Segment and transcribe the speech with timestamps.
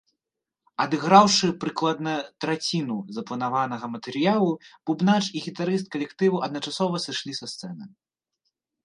[0.83, 2.13] Адыграўшы прыкладна
[2.45, 4.47] траціну запланаванага матэрыялу
[4.91, 7.85] бубнач і гітарыст калектыву адначасова сышлі са сцэны.